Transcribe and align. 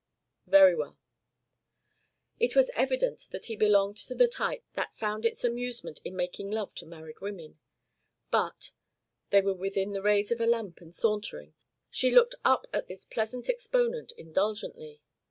"Very 0.47 0.75
well." 0.75 0.97
It 2.39 2.55
was 2.55 2.71
evident 2.73 3.27
that 3.29 3.45
he 3.45 3.55
belonged 3.55 3.97
to 3.97 4.15
the 4.15 4.27
type 4.27 4.63
that 4.73 4.95
found 4.95 5.27
its 5.27 5.43
amusement 5.43 5.99
in 6.03 6.15
making 6.15 6.49
love 6.49 6.73
to 6.81 6.87
married 6.87 7.19
women; 7.21 7.59
but 8.31 8.71
they 9.29 9.41
were 9.41 9.53
within 9.53 9.93
the 9.93 10.01
rays 10.01 10.31
of 10.31 10.41
a 10.41 10.47
lamp, 10.47 10.81
and 10.81 10.91
sauntering 10.95 11.53
she 11.91 12.09
looked 12.09 12.33
up 12.43 12.65
at 12.73 12.87
this 12.87 13.05
pleasant 13.05 13.47
exponent 13.47 14.11
indulgently. 14.17 15.01